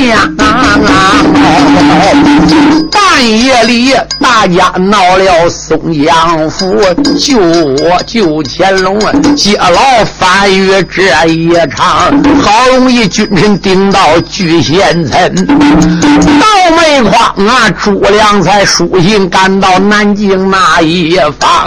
[3.23, 6.75] 夜里，大家闹了松江府，
[7.19, 8.99] 救我救乾隆，
[9.37, 17.71] 接牢翻狱这一场，好容易君臣顶到聚贤村，倒霉筐啊！
[17.83, 21.67] 朱良才书信赶到南京那一方，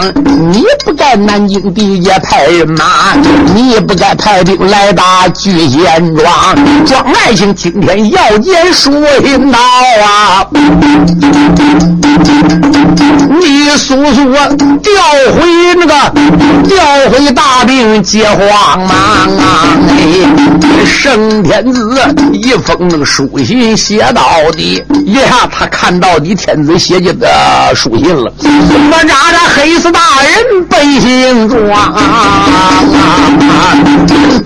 [0.52, 3.14] 你不该南京地界派人马，
[3.54, 8.92] 你不该派兵来打聚贤庄，庄爱卿今天要见书
[9.24, 10.46] 信到啊！
[13.40, 14.32] 你叔叔
[14.82, 14.92] 调
[15.34, 15.94] 回那个
[16.64, 18.88] 调回大兵接慌忙
[19.38, 19.76] 啊！
[20.86, 21.98] 圣天子
[22.32, 27.28] 一封那个书信写到底，一下他看到你天子写进的
[27.74, 28.32] 书信了。
[28.40, 31.94] 我让这黑死大人背行状，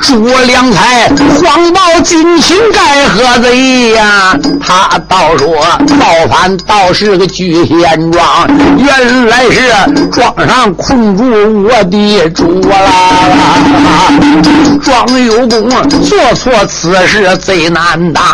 [0.01, 1.09] 朱良才
[1.43, 4.37] 谎报军情该何贼呀？
[4.61, 5.47] 他倒说
[5.87, 9.61] 造反倒是个聚贤庄，原来是
[10.11, 11.25] 庄上困住
[11.63, 12.79] 我的主啦！
[14.83, 15.69] 庄有功
[16.03, 18.25] 做错此事最难当，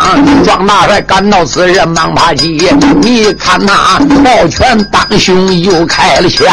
[0.45, 2.57] 庄大帅赶到此时忙爬起，
[3.01, 6.47] 你看他抱拳当胸又开了枪。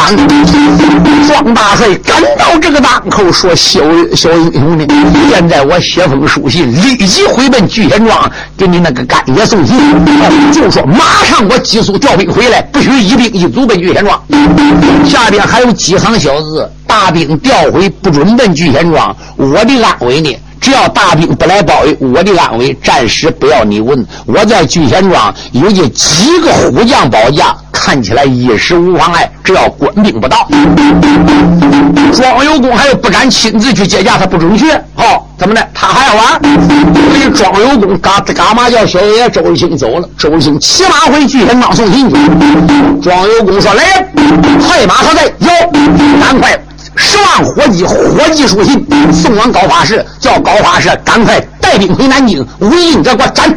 [1.29, 3.79] 庄大帅赶到这个档口，说：“小
[4.13, 4.85] 小英雄呢？
[5.29, 9.77] 现在我写封书信，立即回奔聚贤庄，给你那个干爷送信，
[10.51, 14.19] 就说马上我急速调兵回来，不许一兵一卒奔聚贤庄。
[15.07, 19.15] 下边还有几行小字：大兵调回，不准奔聚贤庄。
[19.37, 24.03] 我的安危呢？”只要大兵不来包围，我的安危暂时不要你问。
[24.25, 27.55] 我在聚贤庄有这几个虎将保驾，
[27.85, 29.29] 看起来一时无妨碍。
[29.43, 30.47] 只要官兵不到，
[32.11, 34.71] 庄有功还有不敢亲自去接驾，他不准去。
[34.95, 35.61] 好，怎么的？
[35.71, 36.41] 他还要玩。
[36.41, 40.09] 所以庄有功嘎嘎嘛叫小爷周日兴走了。
[40.17, 42.15] 周日兴骑马回聚贤庄送信去。
[43.03, 44.03] 庄有功说：“来，
[44.65, 45.25] 快马何在？
[45.37, 45.47] 有，
[46.19, 46.59] 赶快。”
[46.97, 48.83] 十万火急，火急书信
[49.13, 53.55] 送往高法师，叫高法师赶快带兵回南京，围应者给我斩。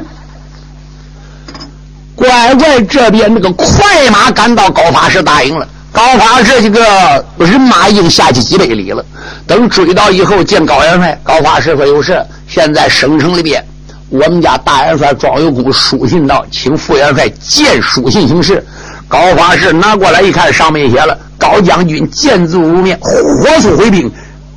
[2.19, 5.69] 乖乖，这边那个快马赶到，高法师大营了。
[5.93, 9.05] 高法师这个人马已经下去几百里了。
[9.47, 12.21] 等追到以后，见高元帅，高法师说有事。
[12.49, 13.65] 现在省城里边，
[14.09, 18.67] 我们家大元帅庄有功书信到，请副元帅见书信行事。
[19.07, 21.17] 高法师拿过来一看，上面写了。
[21.39, 24.11] 高将军见字如面，火速回兵，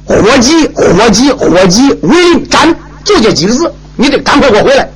[0.03, 4.89] 火急火急火急，为令斩，就这几个字，你得赶快给我回来。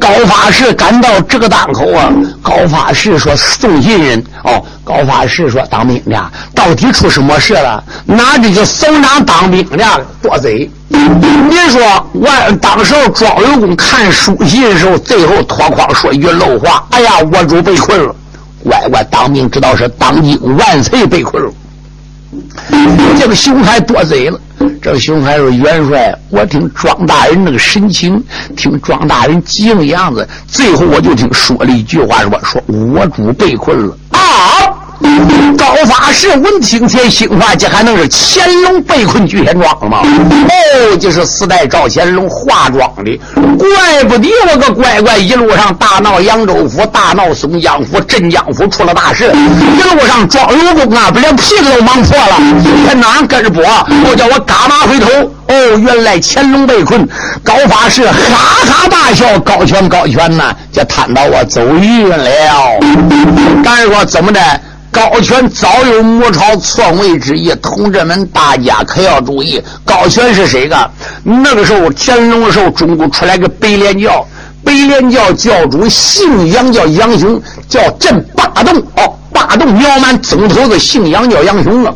[0.00, 2.12] 高法师赶到这个档口啊，
[2.42, 7.82] 高法师说送信人哦，高法师说当兵的到底出什么事了？
[8.06, 10.70] 哪这个省长当兵的多贼？
[10.88, 12.28] 你说我
[12.60, 18.14] 当时候庄有功看书信的时候，最后脱光说一句漏话，哎呀，我主被困了。
[18.62, 21.52] 乖乖当兵，知道是当今万岁被困了。
[23.18, 24.40] 这个熊孩多嘴了。
[24.80, 28.22] 这熊孩说：“元帅，我听庄大人那个神情，
[28.56, 34.18] 听庄大人急的样子，最后我就听说了一句话，说说我主被困了啊。”
[35.56, 40.02] 高法师闻听前心话，这还能是乾隆被困聚贤庄吗？
[40.02, 43.20] 哦，就是四代赵乾隆化妆的，
[43.58, 49.32] 怪不得我个乖乖一路上大闹扬州府，大闹松江府、镇江府，出了大事。
[49.78, 52.40] 一路上庄有功啊，不连屁都忙破了，
[52.86, 53.64] 他哪跟着播？
[54.10, 55.08] 我叫我嘎马回头。
[55.46, 57.06] 哦，原来乾隆被困，
[57.42, 58.14] 高法师哈
[58.66, 62.26] 哈大笑，高拳高拳呐，就摊到我走运了。
[63.62, 64.40] 但是说怎么的？
[64.94, 70.88] 高权早有谋朝篡位之意，同志们，大家可要注意，高权是谁个？
[71.24, 74.24] 那个时候乾隆的时候，中国出来个白莲教，
[74.64, 79.12] 北莲教教主姓杨，叫杨雄，叫镇八洞哦。
[79.32, 81.92] 大洞苗蛮总头子姓杨叫杨雄啊，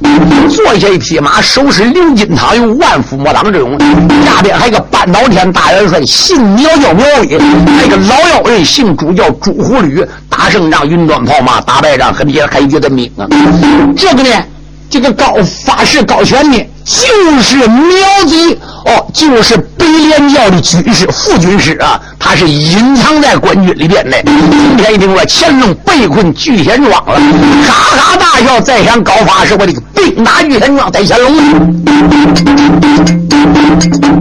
[0.51, 3.79] 坐下一匹马，手持鎏金汤，有万夫莫挡之勇。
[4.25, 13.25] 下边还有个半岛天大元帅，姓苗叫苗威，还有个老妖人姓朱叫朱虎吕，打胜仗云端炮马，打败仗和别人还有觉得命啊。
[13.97, 14.31] 这个呢，
[14.91, 16.59] 这个高法师高权呢。
[16.89, 18.35] 就是苗族
[18.87, 24.17] 哦，就是北联教的军师副军师啊，他是隐藏在官军里边的。
[24.23, 27.21] 今天一听说乾隆被困聚贤庄了，
[27.67, 31.31] 哈哈大笑，再想高法师，我的个兵打聚贤庄，逮乾隆。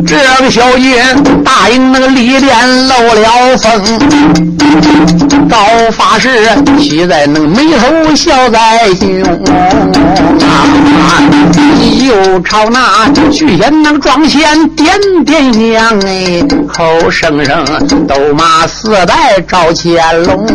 [0.06, 1.02] 这个小姐
[1.46, 3.82] 答应那个李殿漏了风，
[5.50, 5.58] 高
[5.92, 6.50] 法师
[6.80, 9.24] 喜在那个眉头，笑在胸
[10.44, 10.68] 啊。
[12.08, 20.48] 就朝那巨贤那个庄前点点香，哎，口声声都骂四代赵乾隆。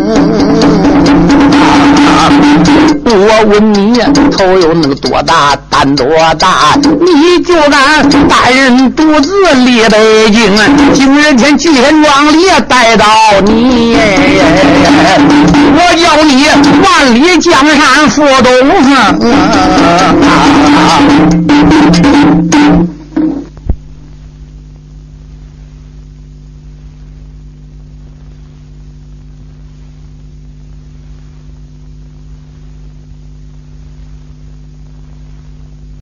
[3.05, 4.01] 我问你，
[4.31, 6.07] 头有那个多大，胆多
[6.39, 6.75] 大？
[7.01, 10.57] 你就敢单人独自离北京？
[10.95, 13.05] 今日天聚贤庄里带到
[13.45, 13.97] 你，
[15.75, 16.47] 我叫你
[16.83, 18.51] 万里江山赴东。